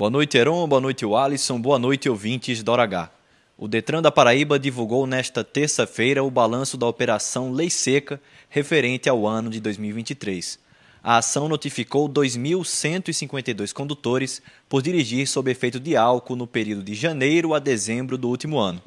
[0.00, 0.66] Boa noite, Heron.
[0.66, 1.60] Boa noite, Alisson.
[1.60, 3.10] Boa noite, ouvintes da Hora H.
[3.58, 8.18] O Detran da Paraíba divulgou nesta terça-feira o balanço da Operação Lei Seca
[8.48, 10.58] referente ao ano de 2023.
[11.04, 14.40] A ação notificou 2.152 condutores
[14.70, 18.80] por dirigir sob efeito de álcool no período de janeiro a dezembro do último ano.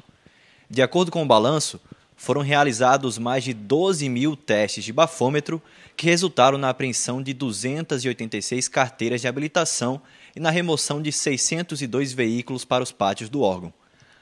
[0.68, 1.80] De acordo com o balanço,
[2.16, 5.62] foram realizados mais de 12 mil testes de bafômetro
[5.96, 10.02] que resultaram na apreensão de 286 carteiras de habilitação
[10.34, 13.72] e na remoção de 602 veículos para os pátios do órgão.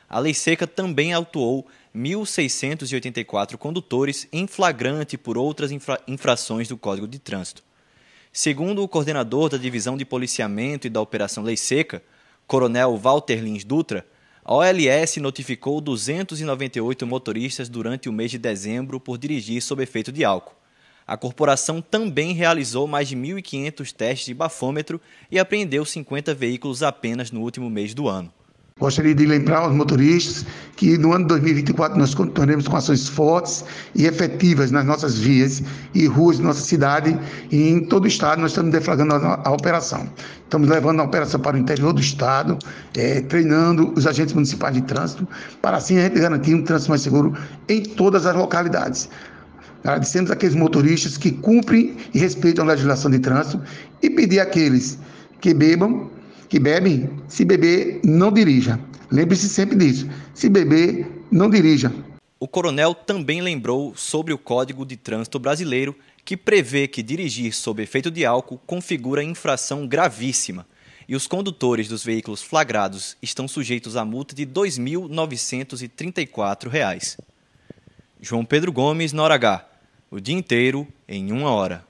[0.09, 1.67] A lei seca também autuou
[1.97, 7.63] 1.684 condutores em flagrante por outras infra infrações do Código de Trânsito.
[8.31, 12.03] Segundo o coordenador da Divisão de Policiamento e da Operação Lei Seca,
[12.47, 14.07] Coronel Walter Lins Dutra,
[14.45, 20.25] a OLS notificou 298 motoristas durante o mês de dezembro por dirigir sob efeito de
[20.25, 20.62] álcool.
[21.13, 24.99] A corporação também realizou mais de 1.500 testes de bafômetro
[25.31, 28.33] e apreendeu 50 veículos apenas no último mês do ano.
[28.81, 33.63] Gostaria de lembrar aos motoristas que no ano de 2024 nós continuaremos com ações fortes
[33.95, 35.63] e efetivas nas nossas vias
[35.95, 37.15] e ruas de nossa cidade
[37.51, 40.09] e em todo o estado nós estamos deflagrando a, a operação.
[40.45, 42.59] Estamos levando a operação para o interior do estado,
[42.97, 45.29] é, treinando os agentes municipais de trânsito,
[45.61, 47.37] para assim a gente garantir um trânsito mais seguro
[47.69, 49.11] em todas as localidades.
[49.83, 53.61] Agradecemos aqueles motoristas que cumprem e respeitam a legislação de trânsito
[54.01, 54.99] e pedir àqueles
[55.41, 56.11] que bebam
[56.53, 58.79] que bebem, se beber, não dirija.
[59.11, 60.07] Lembre-se sempre disso.
[60.35, 61.91] Se beber, não dirija.
[62.39, 67.83] O coronel também lembrou sobre o Código de Trânsito Brasileiro, que prevê que dirigir sob
[67.83, 70.67] efeito de álcool configura infração gravíssima
[71.09, 77.17] e os condutores dos veículos flagrados estão sujeitos a multa de R$ 2.934.
[78.21, 79.72] João Pedro Gomes, na H.
[80.13, 81.87] O dia inteiro em uma hora.